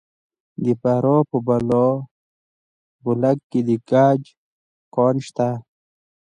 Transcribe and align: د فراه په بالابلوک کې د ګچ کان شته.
د 0.63 0.65
فراه 0.81 1.21
په 1.29 1.37
بالابلوک 1.47 3.39
کې 3.51 3.59
د 3.67 3.69
ګچ 3.89 4.23
کان 4.95 5.15
شته. 5.27 5.49